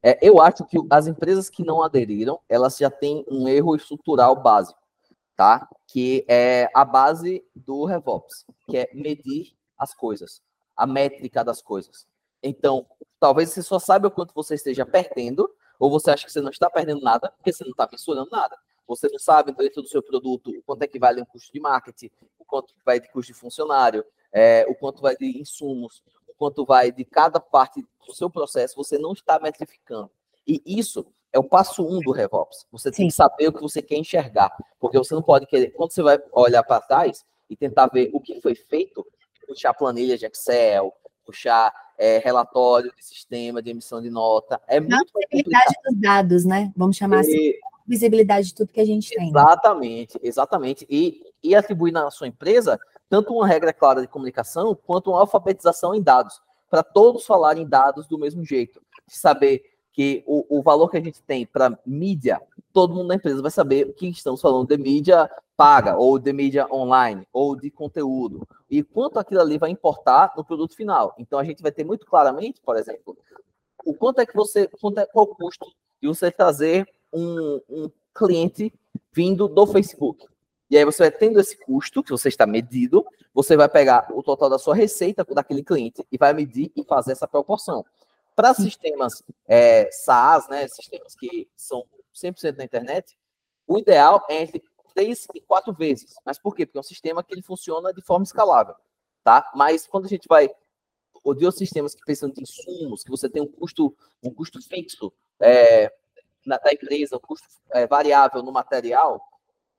É, 0.01 0.19
eu 0.23 0.41
acho 0.41 0.65
que 0.65 0.79
as 0.89 1.07
empresas 1.07 1.51
que 1.51 1.65
não 1.65 1.83
aderiram, 1.83 2.39
elas 2.49 2.77
já 2.77 2.91
têm 2.91 3.25
um 3.29 3.49
erro 3.49 3.75
estrutural 3.75 4.37
básico, 4.41 4.79
tá? 5.37 5.69
Que 5.87 6.25
é 6.29 6.71
a 6.75 6.85
base 6.85 7.45
do 7.55 7.85
RevOps, 7.85 8.47
que 8.67 8.77
é 8.77 8.91
medir 8.95 9.57
as 9.77 9.93
coisas, 9.93 10.41
a 10.77 10.87
métrica 10.87 11.43
das 11.43 11.61
coisas. 11.61 12.07
Então, 12.43 12.87
talvez 13.19 13.51
você 13.51 13.63
só 13.63 13.79
saiba 13.79 14.09
o 14.09 14.11
quanto 14.11 14.35
você 14.35 14.55
esteja 14.55 14.87
perdendo, 14.87 15.51
ou 15.79 15.91
você 15.91 16.11
acha 16.11 16.27
que 16.27 16.33
você 16.33 16.41
não 16.41 16.51
está 16.51 16.71
perdendo 16.71 17.01
nada, 17.01 17.33
porque 17.37 17.53
você 17.53 17.65
não 17.65 17.73
está 17.73 17.89
mensurando 17.91 18.29
nada. 18.31 18.57
Você 18.87 19.09
não 19.11 19.19
sabe 19.19 19.53
dentro 19.53 19.83
do 19.83 19.89
seu 19.89 20.03
produto 20.03 20.51
o 20.51 20.63
quanto 20.63 20.83
é 20.83 20.87
que 20.87 20.99
vale 20.99 21.21
um 21.21 21.25
custo 21.25 21.51
de 21.51 21.59
marketing, 21.59 22.11
o 22.39 22.45
quanto 22.45 22.75
vai 22.85 23.01
de 23.01 23.11
custo 23.11 23.33
de 23.33 23.39
funcionário, 23.39 24.05
é, 24.31 24.67
o 24.69 24.75
quanto 24.75 25.01
vai 25.01 25.17
de 25.17 25.41
insumos, 25.41 26.03
quanto 26.45 26.67
vai 26.67 26.93
de 26.93 27.07
cada 27.07 27.41
parte 27.41 27.83
do 28.07 28.15
seu 28.15 28.29
processo, 28.29 28.77
você 28.77 28.99
não 28.99 29.15
está 29.15 29.39
metrificando. 29.39 30.11
E 30.47 30.61
isso 30.67 31.07
é 31.33 31.39
o 31.39 31.45
passo 31.45 31.83
um 31.87 32.01
do 32.01 32.13
RevOps. 32.13 32.67
Você 32.71 32.91
tem 32.91 33.05
Sim. 33.05 33.09
que 33.09 33.15
saber 33.15 33.49
o 33.49 33.53
que 33.53 33.63
você 33.63 33.81
quer 33.81 33.97
enxergar, 33.97 34.55
porque 34.79 34.99
você 34.99 35.15
não 35.15 35.23
pode 35.23 35.47
querer, 35.47 35.71
quando 35.71 35.93
você 35.93 36.03
vai 36.03 36.19
olhar 36.33 36.63
para 36.63 36.83
trás 36.83 37.25
e 37.49 37.57
tentar 37.57 37.87
ver 37.87 38.11
o 38.13 38.21
que 38.21 38.43
foi 38.43 38.55
feito, 38.55 39.07
puxar 39.49 39.73
planilha 39.73 40.19
de 40.19 40.27
Excel, 40.27 40.93
puxar 41.25 41.73
é, 41.97 42.19
relatório 42.19 42.93
de 42.95 43.03
sistema 43.03 43.63
de 43.63 43.71
emissão 43.71 44.03
de 44.03 44.11
nota, 44.11 44.61
é 44.69 44.79
não 44.79 44.99
muito 44.99 45.13
visibilidade 45.15 45.75
dos 45.83 45.97
dados, 45.99 46.45
né? 46.45 46.71
Vamos 46.77 46.95
chamar 46.99 47.21
assim, 47.21 47.33
e... 47.33 47.51
assim, 47.53 47.59
visibilidade 47.87 48.49
de 48.49 48.55
tudo 48.55 48.71
que 48.71 48.81
a 48.83 48.85
gente 48.85 49.09
tem. 49.09 49.33
Né? 49.33 49.41
Exatamente, 49.41 50.21
exatamente. 50.23 50.87
E, 50.91 51.23
e 51.43 51.55
atribuir 51.55 51.93
na 51.93 52.11
sua 52.11 52.29
empresa 52.29 52.79
tanto 53.09 53.33
uma 53.33 53.47
regra 53.47 53.73
clara 53.73 54.01
de 54.01 54.09
comunicação 54.09 54.75
quanto 54.75 55.11
uma 55.11 55.21
alfabetização 55.21 55.95
em 55.95 56.03
dados, 56.03 56.41
para 56.71 56.83
todos 56.83 57.25
falarem 57.25 57.67
dados 57.67 58.07
do 58.07 58.19
mesmo 58.19 58.45
jeito. 58.45 58.81
De 59.07 59.17
saber 59.17 59.63
que 59.93 60.25
o, 60.27 60.59
o 60.59 60.63
valor 60.63 60.89
que 60.91 60.97
a 60.97 61.01
gente 61.01 61.23
tem 61.23 61.47
para 61.47 61.79
mídia, 61.87 62.41
todo 62.73 62.95
mundo 62.95 63.09
na 63.09 63.15
empresa 63.15 63.41
vai 63.41 63.51
saber 63.51 63.87
o 63.87 63.93
que 63.93 64.09
estamos 64.09 64.41
falando 64.41 64.67
de 64.67 64.77
mídia 64.77 65.31
paga, 65.57 65.97
ou 65.97 66.19
de 66.19 66.33
mídia 66.33 66.67
online, 66.73 67.27
ou 67.33 67.55
de 67.55 67.71
conteúdo, 67.71 68.47
e 68.69 68.83
quanto 68.83 69.19
aquilo 69.19 69.41
ali 69.41 69.57
vai 69.57 69.71
importar 69.71 70.33
no 70.37 70.45
produto 70.45 70.75
final. 70.75 71.15
Então 71.17 71.39
a 71.39 71.45
gente 71.45 71.63
vai 71.63 71.71
ter 71.71 71.85
muito 71.85 72.05
claramente, 72.07 72.61
por 72.61 72.77
exemplo, 72.77 73.17
o 73.85 73.95
quanto 73.95 74.21
é 74.21 74.27
que 74.27 74.35
você, 74.35 74.69
quanto 74.81 74.99
é, 74.99 75.07
qual 75.07 75.27
o 75.27 75.35
custo 75.35 75.67
de 76.03 76.09
você 76.09 76.31
trazer 76.31 76.89
um, 77.13 77.61
um 77.69 77.91
cliente 78.15 78.73
vindo 79.13 79.47
do 79.47 79.67
Facebook. 79.67 80.27
E 80.75 80.77
aí 80.77 80.85
você 80.85 81.05
vai 81.05 81.11
tendo 81.13 81.39
esse 81.39 81.57
custo, 81.57 82.03
que 82.03 82.11
você 82.11 82.29
está 82.29 82.45
medido, 82.45 83.07
você 83.33 83.57
vai 83.57 83.69
pegar 83.69 84.09
o 84.13 84.25
total 84.25 84.51
da 84.51 84.59
sua 84.59 84.75
receita 84.75 85.25
daquele 85.25 85.63
cliente 85.63 86.05
e 86.11 86.19
vai 86.19 86.35
medir 86.35 86.73
e 86.75 86.83
fazer 86.83 87.13
essa 87.13 87.29
proporção. 87.29 87.87
Para 88.35 88.53
sistemas 88.55 89.23
é, 89.47 89.89
SaaS, 89.93 90.49
né, 90.49 90.67
sistemas 90.67 91.15
que 91.15 91.49
são 91.55 91.87
100% 92.13 92.57
na 92.57 92.65
internet, 92.65 93.17
o 93.69 93.79
ideal 93.79 94.27
é 94.29 94.43
entre 94.43 94.65
3 94.97 95.29
e 95.37 95.41
4 95.43 95.73
vezes. 95.75 96.17
Mas 96.27 96.41
por 96.41 96.57
quê? 96.57 96.67
Porque 96.67 96.79
é 96.79 96.81
um 96.81 96.83
sistema 96.83 97.23
que 97.23 97.33
ele 97.33 97.43
funciona 97.43 97.93
de 97.93 98.03
forma 98.03 98.25
escalável, 98.25 98.75
tá? 99.23 99.49
Mas 99.55 99.87
quando 99.87 100.07
a 100.07 100.09
gente 100.09 100.27
vai 100.27 100.51
outros 101.23 101.55
sistemas 101.55 101.95
que 101.95 102.05
pensam 102.05 102.29
em 102.37 102.43
insumos, 102.43 103.05
que 103.05 103.13
você 103.13 103.29
tem 103.29 103.41
um 103.41 103.47
custo, 103.47 103.97
um 104.21 104.35
custo 104.35 104.61
fixo 104.61 105.13
é, 105.39 105.93
na, 106.45 106.59
da 106.59 106.73
empresa, 106.73 107.15
um 107.15 107.21
custo 107.21 107.47
é, 107.71 107.87
variável 107.87 108.43
no 108.43 108.51
material, 108.51 109.25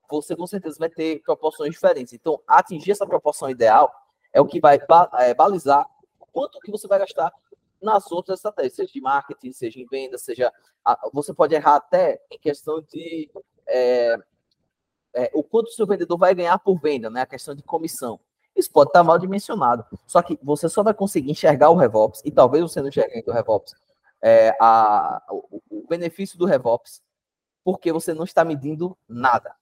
você 0.10 0.36
com 0.36 0.48
certeza 0.48 0.78
vai 0.80 0.90
ter 0.90 1.22
proporções 1.24 1.72
diferentes. 1.72 2.14
Então, 2.14 2.40
atingir 2.48 2.92
essa 2.92 3.06
proporção 3.06 3.50
ideal 3.50 3.92
é 4.34 4.42
o 4.42 4.46
que 4.46 4.60
vai 4.60 4.80
é, 5.20 5.34
balizar 5.34 5.88
quanto 6.36 6.60
que 6.60 6.70
você 6.70 6.86
vai 6.86 7.00
gastar 7.00 7.34
nas 7.82 8.12
outras 8.12 8.40
estratégias, 8.40 8.76
seja 8.76 8.92
de 8.92 9.00
marketing, 9.00 9.54
seja 9.54 9.80
em 9.80 9.86
venda, 9.86 10.18
seja. 10.18 10.52
Você 11.14 11.34
pode 11.34 11.56
errar 11.56 11.78
até 11.78 12.22
em 12.30 12.38
questão 12.38 12.82
de. 12.82 13.32
É, 13.66 14.18
é, 15.14 15.32
o 15.34 15.42
quanto 15.42 15.68
o 15.68 15.72
seu 15.72 15.88
vendedor 15.88 16.18
vai 16.18 16.36
ganhar 16.36 16.60
por 16.60 16.78
venda, 16.80 17.10
né? 17.10 17.22
A 17.22 17.26
questão 17.26 17.56
de 17.56 17.64
comissão. 17.64 18.20
Isso 18.54 18.70
pode 18.72 18.90
estar 18.90 19.04
mal 19.04 19.18
dimensionado. 19.18 19.86
Só 20.06 20.22
que 20.22 20.38
você 20.44 20.68
só 20.68 20.84
vai 20.84 20.94
conseguir 20.94 21.32
enxergar 21.32 21.70
o 21.70 21.76
RevOps, 21.76 22.22
e 22.26 22.32
talvez 22.32 22.64
você 22.64 22.82
não 22.82 22.90
enxergue 22.90 23.24
o 23.28 23.32
RevOps, 23.34 23.74
é, 24.22 24.56
a, 24.60 25.22
o, 25.30 25.62
o 25.70 25.88
benefício 25.88 26.38
do 26.38 26.46
RevOps, 26.46 27.02
porque 27.64 27.92
você 27.94 28.14
não 28.14 28.26
está 28.26 28.44
medindo 28.44 28.98
nada. 29.08 29.56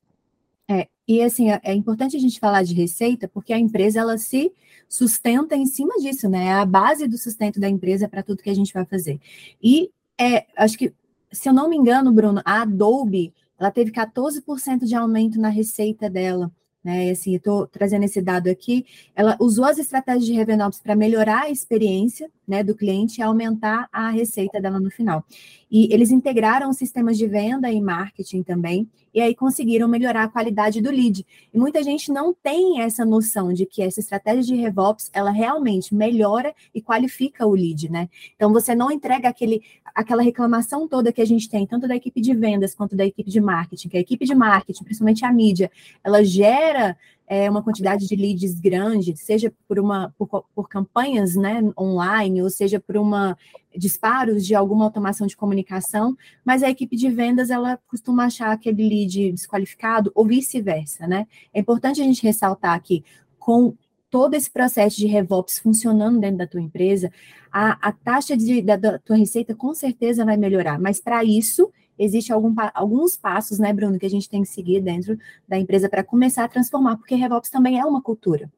E 1.08 1.22
assim, 1.22 1.52
é, 1.52 1.60
é 1.64 1.74
importante 1.74 2.16
a 2.16 2.20
gente 2.20 2.40
falar 2.40 2.64
de 2.64 2.74
receita, 2.74 3.28
porque 3.28 3.54
a 3.54 3.60
empresa 3.60 4.00
ela 4.00 4.18
se 4.18 4.52
sustenta 4.88 5.56
em 5.56 5.66
cima 5.66 5.96
disso, 6.00 6.30
né? 6.30 6.46
É 6.46 6.54
a 6.54 6.66
base 6.66 7.08
do 7.08 7.18
sustento 7.18 7.60
da 7.60 7.70
empresa 7.70 8.08
para 8.08 8.24
tudo 8.24 8.44
que 8.44 8.50
a 8.50 8.56
gente 8.56 8.74
vai 8.74 8.86
fazer. 8.86 9.20
E 9.62 9.90
é, 10.20 10.46
acho 10.56 10.78
que, 10.78 10.94
se 11.32 11.50
eu 11.50 11.54
não 11.54 11.70
me 11.70 11.76
engano, 11.76 12.12
Bruno, 12.12 12.42
a 12.46 12.62
Adobe 12.62 13.34
ela 13.60 13.72
teve 13.72 13.92
14% 13.92 14.86
de 14.86 14.96
aumento 14.96 15.40
na 15.40 15.50
receita 15.50 16.10
dela 16.10 16.52
né? 16.84 17.12
Assim, 17.12 17.36
estou 17.36 17.66
trazendo 17.66 18.04
esse 18.04 18.22
dado 18.22 18.50
aqui. 18.50 18.86
Ela 19.16 19.38
usou 19.40 19.66
as 19.66 19.78
estratégias 19.78 20.26
de 20.26 20.34
Revenops 20.34 20.80
para 20.80 20.96
melhorar 20.96 21.44
a 21.44 21.50
experiência 21.50 22.30
né, 22.48 22.64
do 22.64 22.76
cliente 22.76 23.20
e 23.20 23.24
aumentar 23.24 23.88
a 23.92 24.10
receita 24.10 24.60
dela 24.60 24.80
no 24.80 24.92
final. 24.92 25.26
E 25.72 25.92
eles 25.94 26.12
integraram 26.12 26.72
sistemas 26.72 27.18
de 27.18 27.26
venda 27.26 27.72
e 27.72 27.82
marketing 27.82 28.44
também, 28.44 28.88
e 29.14 29.22
aí 29.22 29.36
conseguiram 29.36 29.88
melhorar 29.88 30.24
a 30.24 30.28
qualidade 30.28 30.82
do 30.82 30.90
lead. 30.90 31.26
E 31.54 31.58
muita 31.58 31.84
gente 31.84 32.12
não 32.12 32.34
tem 32.34 32.82
essa 32.82 33.06
noção 33.06 33.54
de 33.54 33.66
que 33.66 33.82
essa 33.82 34.00
estratégia 34.00 34.44
de 34.44 34.56
RevOps, 34.56 35.10
ela 35.14 35.32
realmente 35.32 35.94
melhora 35.94 36.54
e 36.74 36.82
qualifica 36.82 37.46
o 37.46 37.54
lead, 37.54 37.90
né? 37.92 38.10
Então 38.36 38.52
você 38.52 38.76
não 38.76 38.92
entrega 38.92 39.30
aquele, 39.30 39.62
aquela 39.94 40.22
reclamação 40.22 40.88
toda 40.88 41.12
que 41.12 41.22
a 41.22 41.26
gente 41.26 41.50
tem, 41.50 41.66
tanto 41.66 41.88
da 41.88 41.96
equipe 41.96 42.22
de 42.22 42.34
vendas 42.34 42.74
quanto 42.76 42.96
da 42.96 43.06
equipe 43.06 43.30
de 43.30 43.40
marketing, 43.40 43.90
que 43.90 43.98
a 43.98 44.02
equipe 44.02 44.26
de 44.26 44.36
marketing, 44.36 44.84
principalmente 44.84 45.26
a 45.26 45.32
mídia, 45.32 45.72
ela 46.04 46.24
gera 46.24 46.98
é, 47.28 47.50
uma 47.50 47.64
quantidade 47.64 48.08
de 48.08 48.16
leads 48.16 48.60
grande, 48.60 49.16
seja 49.16 49.52
por 49.68 49.80
uma 49.80 50.14
por, 50.18 50.46
por, 50.54 50.68
campanhas 50.68 51.36
né, 51.36 51.62
online, 51.80 52.42
ou 52.42 52.50
seja 52.50 52.80
por 52.80 52.98
uma 52.98 53.38
disparos 53.76 54.46
de 54.46 54.54
alguma 54.54 54.86
automação 54.86 55.26
de 55.26 55.36
comunicação, 55.36 56.16
mas 56.46 56.62
a 56.62 56.70
equipe 56.70 56.96
de 56.96 57.10
vendas 57.10 57.50
ela 57.50 57.80
costuma 57.88 58.26
achar 58.26 58.52
aquele 58.52 58.88
lead 58.88 59.32
desqualificado 59.32 60.12
ou 60.14 60.26
vice-versa, 60.26 61.08
né? 61.08 61.28
É 61.54 61.60
importante 61.60 62.02
a 62.02 62.04
gente 62.04 62.22
ressaltar 62.24 62.80
que 62.82 63.04
com 63.40 63.76
todo 64.10 64.36
esse 64.36 64.52
processo 64.52 64.98
de 64.98 65.08
RevOps 65.08 65.58
funcionando 65.58 66.20
dentro 66.20 66.38
da 66.38 66.46
tua 66.46 66.62
empresa, 66.62 67.12
a, 67.52 67.90
a 67.90 67.92
taxa 67.92 68.38
de, 68.38 68.62
da, 68.62 68.76
da 68.76 69.00
tua 69.00 69.16
receita 69.16 69.56
com 69.56 69.74
certeza 69.74 70.24
vai 70.24 70.38
melhorar, 70.38 70.80
mas 70.80 71.02
para 71.02 71.24
isso 71.24 71.72
existe 71.98 72.32
algum, 72.32 72.54
alguns 72.74 73.18
passos, 73.18 73.60
né, 73.60 73.72
Bruno, 73.74 74.00
que 74.00 74.06
a 74.06 74.10
gente 74.10 74.30
tem 74.30 74.42
que 74.42 74.50
seguir 74.50 74.82
dentro 74.82 75.18
da 75.48 75.58
empresa 75.58 75.90
para 75.90 76.04
começar 76.04 76.44
a 76.44 76.48
transformar, 76.48 76.98
porque 76.98 77.16
RevOps 77.16 77.50
também 77.50 77.80
é 77.80 77.86
uma 77.86 78.02
cultura. 78.02 78.52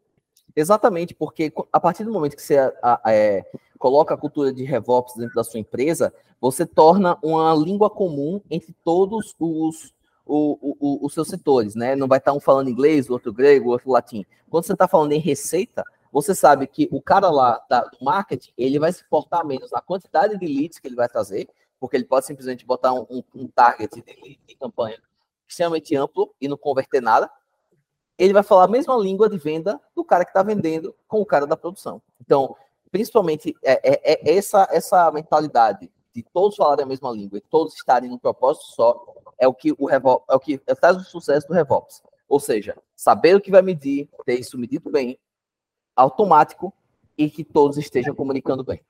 Exatamente, 0.56 1.14
porque 1.14 1.52
a 1.72 1.80
partir 1.80 2.06
do 2.06 2.14
momento 2.14 2.36
que 2.36 2.42
você 2.42 2.56
é, 3.06 3.46
coloca 3.78 4.14
a 4.14 4.18
cultura 4.18 4.54
de 4.54 4.64
RevOps 4.64 5.16
dentro 5.16 5.36
da 5.36 5.44
sua 5.44 5.60
empresa, 5.60 6.14
você 6.40 6.66
torna 6.66 7.18
uma 7.22 7.54
língua 7.54 7.90
comum 7.90 8.40
entre 8.50 8.74
todos 8.84 9.36
os, 9.38 9.94
o, 10.26 10.76
o, 10.80 11.06
os 11.06 11.14
seus 11.14 11.28
setores, 11.28 11.76
né? 11.76 11.96
Não 11.96 12.08
vai 12.08 12.20
estar 12.20 12.32
um 12.32 12.40
falando 12.40 12.70
inglês, 12.70 13.10
o 13.10 13.14
outro 13.14 13.34
grego, 13.34 13.70
o 13.70 13.72
outro 13.74 13.92
latim. 13.92 14.26
Quando 14.50 14.66
você 14.66 14.74
está 14.74 14.88
falando 14.88 15.12
em 15.12 15.20
receita, 15.20 15.84
você 16.12 16.34
sabe 16.34 16.66
que 16.68 16.88
o 16.90 17.02
cara 17.02 17.30
lá 17.30 17.62
da, 17.70 17.82
do 17.82 17.98
marketing, 18.02 18.52
ele 18.58 18.80
vai 18.80 18.94
se 18.94 19.04
portar 19.10 19.46
menos 19.46 19.72
na 19.72 19.82
quantidade 19.82 20.38
de 20.38 20.48
leads 20.48 20.80
que 20.80 20.88
ele 20.88 20.96
vai 20.96 21.10
trazer, 21.10 21.50
porque 21.86 21.98
ele 21.98 22.06
pode 22.06 22.26
simplesmente 22.26 22.66
botar 22.66 22.94
um, 22.94 23.06
um, 23.08 23.24
um 23.36 23.48
target 23.48 24.02
de, 24.02 24.40
de, 24.44 24.56
campanha 24.56 25.00
extremamente 25.48 25.96
amplo 25.96 26.34
e 26.42 26.48
não 26.48 26.58
converter 26.58 27.00
nada. 27.00 27.30
Ele 28.18 28.34
vai 28.34 28.42
falar 28.42 28.64
a 28.64 28.68
mesma 28.68 28.96
língua 28.98 29.30
de 29.30 29.38
venda 29.38 29.80
do 29.96 30.04
cara 30.04 30.26
que 30.26 30.32
está 30.32 30.42
vendendo 30.42 30.96
com 31.08 31.22
o 31.22 31.26
cara 31.26 31.46
da 31.46 31.56
produção. 31.56 32.02
Então, 32.20 32.56
principalmente 32.90 33.56
é, 33.64 33.74
é, 33.74 34.14
é, 34.14 34.36
essa, 34.36 34.68
essa 34.72 35.12
mentalidade 35.12 35.92
de 36.12 36.24
todos 36.24 36.56
falarem 36.56 36.86
a 36.86 36.88
mesma 36.88 37.12
língua 37.12 37.38
e 37.38 37.42
todos 37.42 37.76
estarem 37.76 38.10
num 38.10 38.18
propósito 38.18 38.66
só 38.72 39.06
é 39.38 39.48
o 39.48 39.54
que 39.54 39.72
o 39.78 39.86
Revol, 39.86 40.24
é 40.28 40.36
o 40.36 40.40
que 40.40 40.58
traz 40.58 40.98
o 40.98 41.04
sucesso 41.04 41.48
do 41.48 41.54
RevOps. 41.54 42.02
Ou 42.28 42.40
seja, 42.40 42.76
saber 42.96 43.36
o 43.36 43.42
que 43.42 43.52
vai 43.52 43.62
medir, 43.62 44.10
ter 44.26 44.40
isso 44.40 44.58
medido 44.58 44.90
bem, 44.90 45.20
automático 45.96 46.74
e 47.16 47.30
que 47.30 47.44
todos 47.44 47.78
estejam 47.78 48.16
comunicando 48.16 48.64
bem. 48.64 48.82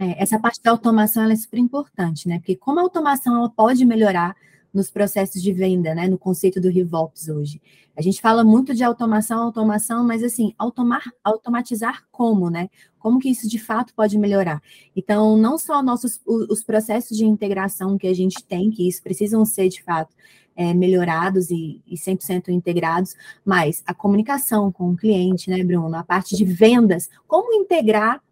É, 0.00 0.22
essa 0.22 0.38
parte 0.38 0.62
da 0.62 0.70
automação 0.70 1.30
é 1.30 1.36
super 1.36 1.58
importante, 1.58 2.26
né? 2.26 2.38
Porque 2.38 2.56
como 2.56 2.80
a 2.80 2.82
automação 2.82 3.36
ela 3.36 3.50
pode 3.50 3.84
melhorar 3.84 4.34
nos 4.72 4.90
processos 4.90 5.42
de 5.42 5.52
venda, 5.52 5.94
né? 5.94 6.08
No 6.08 6.16
conceito 6.16 6.58
do 6.58 6.70
RevOps 6.70 7.28
hoje. 7.28 7.60
A 7.94 8.00
gente 8.00 8.18
fala 8.18 8.42
muito 8.42 8.74
de 8.74 8.82
automação, 8.82 9.42
automação, 9.42 10.02
mas 10.02 10.22
assim, 10.22 10.54
automar, 10.56 11.02
automatizar 11.22 12.04
como, 12.10 12.48
né? 12.48 12.70
Como 12.98 13.18
que 13.18 13.28
isso 13.28 13.46
de 13.46 13.58
fato 13.58 13.92
pode 13.94 14.16
melhorar? 14.16 14.62
Então, 14.96 15.36
não 15.36 15.58
só 15.58 15.82
nossos 15.82 16.18
os 16.24 16.62
processos 16.62 17.14
de 17.14 17.26
integração 17.26 17.98
que 17.98 18.06
a 18.06 18.14
gente 18.14 18.42
tem, 18.42 18.70
que 18.70 18.88
isso 18.88 19.02
precisam 19.02 19.44
ser 19.44 19.68
de 19.68 19.82
fato 19.82 20.14
é, 20.56 20.72
melhorados 20.72 21.50
e, 21.50 21.82
e 21.86 21.96
100% 21.96 22.48
integrados, 22.48 23.14
mas 23.44 23.82
a 23.86 23.92
comunicação 23.92 24.72
com 24.72 24.92
o 24.92 24.96
cliente, 24.96 25.50
né, 25.50 25.62
Bruno? 25.62 25.94
A 25.94 26.02
parte 26.02 26.34
de 26.34 26.44
vendas, 26.46 27.10
como 27.26 27.52
integrar 27.52 28.22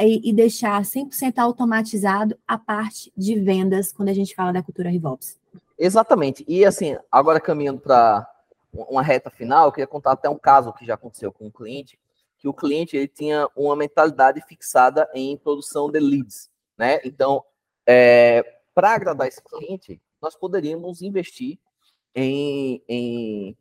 e, 0.00 0.30
e 0.30 0.32
deixar 0.32 0.80
100% 0.82 1.38
automatizado 1.38 2.38
a 2.46 2.58
parte 2.58 3.12
de 3.16 3.38
vendas 3.38 3.92
quando 3.92 4.08
a 4.08 4.14
gente 4.14 4.34
fala 4.34 4.52
da 4.52 4.62
cultura 4.62 4.90
RevOps. 4.90 5.38
Exatamente. 5.78 6.44
E 6.46 6.64
assim, 6.64 6.96
agora 7.10 7.40
caminhando 7.40 7.80
para 7.80 8.28
uma 8.72 9.02
reta 9.02 9.30
final, 9.30 9.66
eu 9.66 9.72
queria 9.72 9.86
contar 9.86 10.12
até 10.12 10.28
um 10.28 10.38
caso 10.38 10.72
que 10.72 10.84
já 10.84 10.94
aconteceu 10.94 11.32
com 11.32 11.46
um 11.46 11.50
cliente, 11.50 11.98
que 12.38 12.48
o 12.48 12.54
cliente 12.54 12.96
ele 12.96 13.08
tinha 13.08 13.48
uma 13.56 13.76
mentalidade 13.76 14.40
fixada 14.46 15.08
em 15.14 15.36
produção 15.36 15.90
de 15.90 16.00
leads, 16.00 16.50
né? 16.76 17.00
Então, 17.04 17.44
é, 17.86 18.58
para 18.74 18.94
agradar 18.94 19.28
esse 19.28 19.42
cliente, 19.42 20.00
nós 20.20 20.36
poderíamos 20.36 21.02
investir 21.02 21.58
em, 22.14 22.82
em 22.88 23.56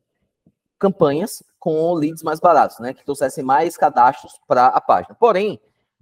campanhas 0.79 1.43
com 1.59 1.93
leads 1.93 2.23
mais 2.23 2.39
baratos, 2.39 2.79
né? 2.79 2.93
Que 2.93 3.05
trouxessem 3.05 3.43
mais 3.43 3.77
cadastros 3.77 4.39
para 4.47 4.67
a 4.67 4.81
página. 4.81 5.15
Porém, 5.15 5.59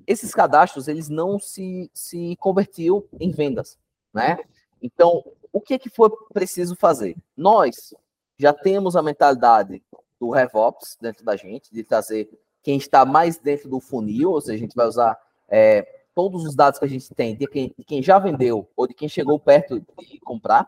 esses 0.08 0.34
cadastros 0.34 0.88
eles 0.88 1.10
não 1.10 1.40
se, 1.40 1.90
se 1.94 2.36
convertiam 2.38 3.04
em 3.20 3.32
vendas, 3.32 3.78
né? 4.14 4.40
Então, 4.82 5.24
o 5.52 5.62
que, 5.62 5.78
que 5.78 5.90
foi 5.90 6.10
preciso 6.34 6.76
fazer? 6.76 7.16
Nós 7.36 7.94
já 8.38 8.54
temos 8.54 8.96
a 8.96 9.02
mentalidade 9.02 9.84
do 10.20 10.30
RevOps 10.30 10.98
dentro 11.00 11.24
da 11.24 11.36
gente, 11.36 11.72
de 11.72 11.84
trazer 11.84 12.30
quem 12.64 12.78
está 12.78 13.06
mais 13.06 13.38
dentro 13.38 13.70
do 13.70 13.80
funil, 13.80 14.32
ou 14.32 14.42
seja, 14.42 14.56
a 14.56 14.60
gente 14.60 14.76
vai 14.76 14.88
usar 14.88 15.20
é, 15.48 16.02
todos 16.14 16.46
os 16.46 16.56
dados 16.56 16.80
que 16.80 16.86
a 16.86 16.90
gente 16.90 17.14
tem 17.14 17.36
de 17.36 17.48
quem, 17.48 17.74
de 17.78 17.84
quem 17.84 18.02
já 18.02 18.20
vendeu 18.20 18.70
ou 18.76 18.88
de 18.88 18.94
quem 18.94 19.10
chegou 19.10 19.40
perto 19.40 19.80
de 19.80 20.20
comprar 20.20 20.68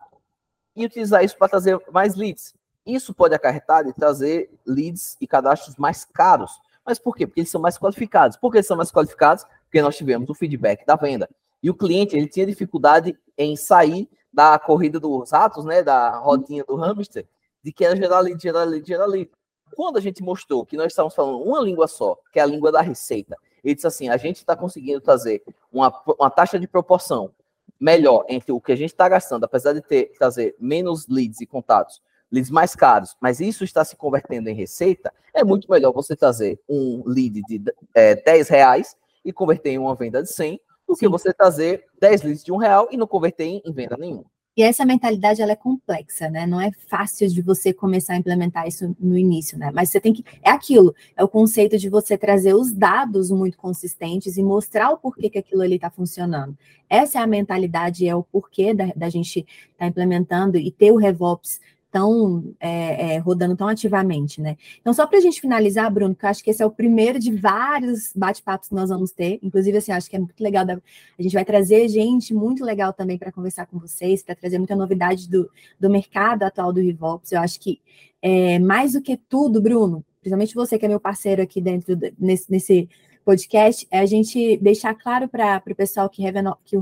e 0.75 0.86
utilizar 0.86 1.24
isso 1.24 1.38
para 1.38 1.50
trazer 1.50 1.80
mais 1.92 2.16
leads. 2.16 2.54
Isso 2.86 3.13
pode 3.13 3.34
acarretar 3.34 3.86
de 3.86 3.94
trazer 3.94 4.50
leads 4.66 5.16
e 5.22 5.28
cadastros 5.28 5.75
mais 5.78 6.04
caros, 6.04 6.60
mas 6.86 7.00
por 7.00 7.16
quê? 7.16 7.25
Porque 7.25 7.42
eles 7.42 7.50
são 7.50 7.62
mais 7.62 7.78
qualificados. 7.78 8.38
Por 8.38 8.52
que 8.52 8.58
eles 8.58 8.68
são 8.68 8.78
mais 8.78 8.92
qualificados? 8.92 9.46
Porque 9.66 9.82
nós 9.82 9.96
tivemos 9.96 10.30
o 10.30 10.34
feedback 10.34 10.86
da 10.86 10.96
venda. 10.96 11.30
E 11.62 11.70
o 11.70 11.74
cliente, 11.74 12.16
ele 12.16 12.28
tinha 12.28 12.46
dificuldade 12.46 13.18
em 13.38 13.56
sair 13.56 14.10
da 14.32 14.58
corrida 14.60 15.00
dos 15.00 15.32
ratos, 15.32 15.63
né, 15.63 15.82
da 15.84 16.18
rodinha 16.18 16.63
do 16.66 16.75
hamster, 16.75 17.25
de 17.63 17.72
que 17.72 17.86
era 17.86 18.20
lead, 18.20 18.42
gerar 18.42 18.66
lead. 19.06 19.32
Quando 19.75 19.98
a 19.98 20.02
gente 20.02 20.22
mostrou 20.22 20.66
que 20.66 20.75
nós 20.75 20.88
estávamos 20.88 21.16
falando 21.16 21.42
uma 21.42 21.62
língua 21.62 21.88
só, 21.88 22.18
que 22.32 22.40
é 22.40 22.44
a 22.44 22.46
língua 22.46 22.72
da 22.72 22.82
receita, 22.82 23.38
ele 23.63 23.75
disse 23.75 23.88
assim, 23.88 24.10
a 24.10 24.18
gente 24.18 24.38
está 24.38 24.56
conseguindo 24.56 25.00
trazer 25.00 25.42
uma, 25.72 25.94
uma 26.20 26.30
taxa 26.30 26.60
de 26.60 26.68
proporção 26.68 27.32
melhor 27.80 28.25
entre 28.28 28.52
o 28.52 28.60
que 28.60 28.72
a 28.72 28.75
gente 28.75 28.92
está 28.92 29.08
gastando, 29.08 29.46
apesar 29.46 29.74
de 29.74 29.82
ter 29.82 30.12
trazer 30.18 30.56
menos 30.60 31.08
leads 31.08 31.42
e 31.42 31.46
contatos, 31.46 32.02
leads 32.34 32.50
mais 32.50 32.75
caros, 32.75 33.16
mas 33.22 33.40
isso 33.40 33.63
está 33.63 33.86
se 33.86 33.96
convertendo 33.96 34.50
em 34.50 34.56
receita, 34.56 35.13
é 35.34 35.44
muito 35.44 35.70
melhor 35.70 35.94
você 35.94 36.16
trazer 36.16 36.60
um 36.68 37.04
lead 37.06 37.42
de 37.48 37.62
é, 37.94 38.16
10 38.16 38.50
reais 38.50 38.96
e 39.24 39.32
converter 39.32 39.70
em 39.70 39.78
uma 39.78 39.96
venda 39.96 40.24
de 40.24 40.30
100 40.32 40.60
do 40.88 40.96
Sim. 40.96 41.00
que 41.00 41.08
você 41.08 41.32
trazer 41.32 41.86
10 42.02 42.24
leads 42.24 42.44
de 42.44 42.52
um 42.52 42.58
real 42.58 42.88
e 42.92 42.98
não 42.98 43.06
converter 43.06 43.46
em, 43.46 43.62
em 43.63 43.72
venda 43.72 43.96
nenhuma. 43.98 44.25
E 44.56 44.62
essa 44.62 44.86
mentalidade 44.86 45.42
ela 45.42 45.54
é 45.54 45.56
complexa, 45.56 46.30
né? 46.30 46.46
Não 46.46 46.62
é 46.62 46.72
fácil 46.88 47.28
de 47.28 47.42
você 47.42 47.74
começar 47.74 48.13
a 48.13 48.18
implementar 48.18 48.68
isso 48.68 48.96
no 49.00 49.18
início, 49.18 49.58
né? 49.58 49.72
Mas 49.74 49.90
você 49.90 50.00
tem 50.00 50.13
que. 50.13 50.24
É 50.44 50.52
aquilo, 50.52 50.94
é 51.18 51.24
o 51.24 51.28
conceito 51.28 51.75
de 51.75 51.90
você 51.90 52.16
trazer 52.16 52.54
os 52.54 52.72
dados 52.72 53.32
muito 53.32 53.58
consistentes 53.58 54.38
e 54.38 54.44
mostrar 54.44 54.92
o 54.92 54.98
porquê 54.98 55.28
que 55.28 55.40
aquilo 55.40 55.63
ali 55.63 55.75
está 55.75 55.90
funcionando. 55.90 56.56
Essa 56.88 57.18
é 57.18 57.22
a 57.24 57.28
mentalidade, 57.28 58.08
é 58.08 58.16
o 58.16 58.22
porquê 58.22 58.75
da, 58.75 58.92
da 58.96 59.10
gente 59.10 59.40
estar 59.40 59.48
tá 59.80 59.88
implementando 59.88 60.58
e 60.58 60.70
ter 60.70 60.92
o 60.92 60.98
RevOps 60.98 61.60
tão 61.93 62.55
é, 62.59 63.13
é, 63.13 63.17
rodando 63.19 63.55
tão 63.55 63.67
ativamente, 63.67 64.41
né? 64.41 64.57
Então, 64.81 64.91
só 64.91 65.05
para 65.05 65.19
a 65.19 65.21
gente 65.21 65.39
finalizar, 65.39 65.93
Bruno, 65.93 66.15
que 66.15 66.25
eu 66.25 66.29
acho 66.29 66.43
que 66.43 66.50
esse 66.50 66.63
é 66.63 66.65
o 66.65 66.71
primeiro 66.71 67.19
de 67.19 67.31
vários 67.31 68.12
bate-papos 68.15 68.67
que 68.67 68.73
nós 68.73 68.89
vamos 68.89 69.12
ter. 69.12 69.38
Inclusive, 69.43 69.77
assim, 69.77 69.91
acho 69.91 70.09
que 70.09 70.15
é 70.15 70.19
muito 70.19 70.41
legal. 70.43 70.65
Da... 70.65 70.73
A 70.73 71.21
gente 71.21 71.33
vai 71.33 71.45
trazer 71.45 71.88
gente 71.88 72.33
muito 72.33 72.65
legal 72.65 72.91
também 72.93 73.15
para 73.15 73.31
conversar 73.31 73.67
com 73.67 73.77
vocês, 73.77 74.23
para 74.23 74.33
trazer 74.33 74.57
muita 74.57 74.75
novidade 74.75 75.29
do, 75.29 75.47
do 75.79 75.88
mercado 75.88 76.41
atual 76.41 76.73
do 76.73 76.81
Rivops. 76.81 77.31
Eu 77.31 77.41
acho 77.41 77.59
que 77.59 77.79
é, 78.23 78.57
mais 78.57 78.93
do 78.93 79.01
que 79.01 79.15
tudo, 79.15 79.62
Bruno, 79.62 80.03
principalmente 80.19 80.55
você 80.55 80.79
que 80.79 80.85
é 80.85 80.89
meu 80.89 81.00
parceiro 81.00 81.43
aqui 81.43 81.62
dentro 81.62 81.95
de, 81.95 82.12
nesse, 82.17 82.51
nesse 82.51 82.89
podcast, 83.23 83.88
é 83.91 84.00
a 84.00 84.05
gente 84.07 84.57
deixar 84.57 84.95
claro 84.95 85.27
para 85.27 85.62
o 85.69 85.75
pessoal 85.75 86.09
que, 86.09 86.23
que, 86.65 86.75
o 86.75 86.81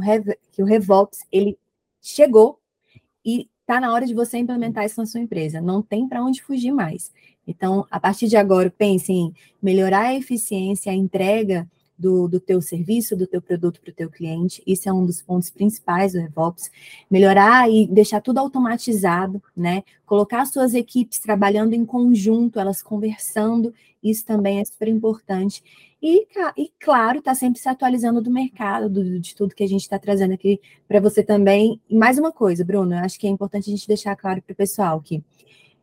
que 0.53 0.63
o 0.63 0.65
Revops 0.65 1.19
ele 1.29 1.57
chegou 2.01 2.61
e 3.25 3.50
está 3.71 3.79
na 3.79 3.93
hora 3.93 4.05
de 4.05 4.13
você 4.13 4.37
implementar 4.37 4.85
isso 4.85 4.99
na 4.99 5.05
sua 5.05 5.21
empresa. 5.21 5.61
Não 5.61 5.81
tem 5.81 6.05
para 6.05 6.21
onde 6.21 6.43
fugir 6.43 6.73
mais. 6.73 7.09
Então, 7.47 7.87
a 7.89 7.99
partir 8.01 8.27
de 8.27 8.35
agora, 8.35 8.69
pense 8.69 9.13
em 9.13 9.33
melhorar 9.61 10.07
a 10.07 10.13
eficiência, 10.13 10.91
a 10.91 10.95
entrega 10.95 11.65
do, 11.97 12.27
do 12.27 12.39
teu 12.39 12.61
serviço, 12.61 13.15
do 13.15 13.25
teu 13.25 13.41
produto 13.41 13.79
para 13.79 13.91
o 13.91 13.95
teu 13.95 14.09
cliente. 14.09 14.61
Isso 14.67 14.89
é 14.89 14.93
um 14.93 15.05
dos 15.05 15.21
pontos 15.21 15.49
principais 15.49 16.11
do 16.11 16.19
RevOps. 16.19 16.69
Melhorar 17.09 17.71
e 17.71 17.87
deixar 17.87 18.19
tudo 18.19 18.39
automatizado, 18.39 19.41
né? 19.55 19.83
Colocar 20.05 20.45
suas 20.45 20.73
equipes 20.73 21.19
trabalhando 21.19 21.73
em 21.73 21.85
conjunto, 21.85 22.59
elas 22.59 22.83
conversando, 22.83 23.73
isso 24.03 24.25
também 24.25 24.59
é 24.59 24.65
super 24.65 24.89
importante. 24.89 25.63
E, 26.01 26.27
e 26.57 26.71
claro, 26.79 27.19
está 27.19 27.35
sempre 27.35 27.59
se 27.59 27.69
atualizando 27.69 28.21
do 28.21 28.31
mercado, 28.31 28.89
do, 28.89 29.19
de 29.19 29.35
tudo 29.35 29.53
que 29.53 29.63
a 29.63 29.67
gente 29.67 29.81
está 29.81 29.99
trazendo 29.99 30.33
aqui 30.33 30.59
para 30.87 30.99
você 30.99 31.23
também. 31.23 31.79
E 31.87 31.95
mais 31.95 32.17
uma 32.17 32.31
coisa, 32.31 32.65
Bruno, 32.65 32.95
acho 32.95 33.19
que 33.19 33.27
é 33.27 33.29
importante 33.29 33.69
a 33.69 33.75
gente 33.75 33.87
deixar 33.87 34.15
claro 34.15 34.41
para 34.41 34.53
o 34.53 34.55
pessoal 34.55 34.99
que 34.99 35.23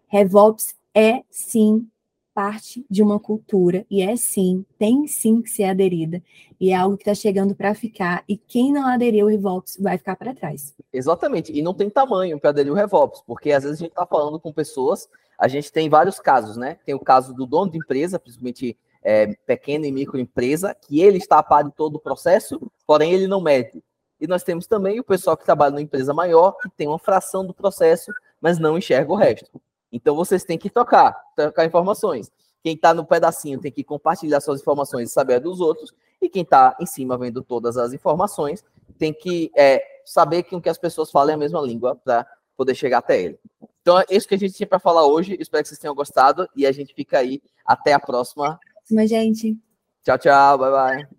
RevOps 0.08 0.74
é 0.94 1.22
sim 1.30 1.88
parte 2.34 2.86
de 2.88 3.02
uma 3.02 3.18
cultura 3.18 3.84
e 3.90 4.00
é 4.00 4.14
sim, 4.14 4.64
tem 4.78 5.08
sim 5.08 5.42
que 5.42 5.50
ser 5.50 5.64
aderida 5.64 6.22
e 6.60 6.70
é 6.70 6.74
algo 6.76 6.96
que 6.96 7.02
está 7.02 7.12
chegando 7.12 7.52
para 7.52 7.74
ficar 7.74 8.22
e 8.28 8.36
quem 8.36 8.72
não 8.72 8.86
aderiu 8.86 9.26
o 9.26 9.28
RevOps 9.28 9.76
vai 9.80 9.98
ficar 9.98 10.14
para 10.14 10.32
trás. 10.32 10.72
Exatamente, 10.92 11.52
e 11.52 11.60
não 11.62 11.74
tem 11.74 11.90
tamanho 11.90 12.38
para 12.38 12.50
aderir 12.50 12.72
o 12.72 12.76
RevOps, 12.76 13.22
porque 13.26 13.50
às 13.50 13.64
vezes 13.64 13.80
a 13.80 13.82
gente 13.82 13.90
está 13.90 14.06
falando 14.06 14.38
com 14.38 14.52
pessoas, 14.52 15.08
a 15.36 15.48
gente 15.48 15.72
tem 15.72 15.88
vários 15.88 16.20
casos, 16.20 16.56
né? 16.56 16.78
Tem 16.86 16.94
o 16.94 17.00
caso 17.00 17.34
do 17.34 17.44
dono 17.44 17.72
de 17.72 17.78
empresa, 17.78 18.20
principalmente 18.20 18.78
é, 19.02 19.26
pequena 19.46 19.86
e 19.86 19.92
microempresa, 19.92 20.74
que 20.74 21.00
ele 21.00 21.18
está 21.18 21.38
a 21.38 21.42
par 21.42 21.64
de 21.64 21.72
todo 21.72 21.96
o 21.96 22.00
processo, 22.00 22.60
porém 22.86 23.12
ele 23.12 23.26
não 23.26 23.40
mede. 23.40 23.82
E 24.20 24.26
nós 24.26 24.42
temos 24.42 24.66
também 24.66 24.98
o 24.98 25.04
pessoal 25.04 25.36
que 25.36 25.44
trabalha 25.44 25.70
numa 25.70 25.82
empresa 25.82 26.12
maior, 26.12 26.52
que 26.58 26.68
tem 26.70 26.88
uma 26.88 26.98
fração 26.98 27.46
do 27.46 27.54
processo, 27.54 28.12
mas 28.40 28.58
não 28.58 28.76
enxerga 28.76 29.12
o 29.12 29.16
resto. 29.16 29.60
Então 29.92 30.14
vocês 30.14 30.44
têm 30.44 30.58
que 30.58 30.68
tocar, 30.68 31.16
trocar 31.36 31.64
informações. 31.64 32.30
Quem 32.62 32.74
está 32.74 32.92
no 32.92 33.04
pedacinho 33.04 33.60
tem 33.60 33.70
que 33.70 33.84
compartilhar 33.84 34.40
suas 34.40 34.60
informações 34.60 35.08
e 35.08 35.12
saber 35.12 35.40
dos 35.40 35.60
outros, 35.60 35.92
e 36.20 36.28
quem 36.28 36.42
está 36.42 36.76
em 36.80 36.86
cima 36.86 37.16
vendo 37.16 37.42
todas 37.42 37.76
as 37.76 37.92
informações 37.92 38.64
tem 38.98 39.12
que 39.12 39.50
é, 39.56 39.80
saber 40.04 40.42
que 40.42 40.56
o 40.56 40.60
que 40.60 40.68
as 40.68 40.78
pessoas 40.78 41.10
falam 41.10 41.30
é 41.30 41.34
a 41.34 41.38
mesma 41.38 41.60
língua 41.60 41.94
para 41.94 42.26
poder 42.56 42.74
chegar 42.74 42.98
até 42.98 43.22
ele. 43.22 43.38
Então 43.80 44.00
é 44.00 44.04
isso 44.10 44.26
que 44.26 44.34
a 44.34 44.38
gente 44.38 44.54
tinha 44.54 44.66
para 44.66 44.80
falar 44.80 45.06
hoje. 45.06 45.36
Espero 45.38 45.62
que 45.62 45.68
vocês 45.68 45.78
tenham 45.78 45.94
gostado 45.94 46.48
e 46.56 46.66
a 46.66 46.72
gente 46.72 46.92
fica 46.92 47.18
aí 47.18 47.40
até 47.64 47.92
a 47.92 48.00
próxima 48.00 48.58
próxima, 48.88 49.06
gente. 49.06 49.56
Tchau, 50.02 50.18
tchau. 50.18 50.58
Bye, 50.58 50.70
bye. 50.70 51.17